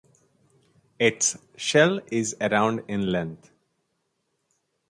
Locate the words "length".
3.11-3.51